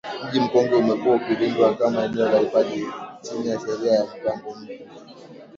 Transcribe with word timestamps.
Mji 0.27 0.39
Mkongwe 0.39 0.75
umekuwa 0.75 1.15
ukilindwa 1.15 1.75
kama 1.75 2.03
eneo 2.05 2.31
la 2.31 2.39
hifadhi 2.39 2.87
chini 3.21 3.47
ya 3.49 3.59
Sheria 3.59 3.93
ya 3.93 4.03
Mipango 4.15 4.55
Mji 4.55 4.79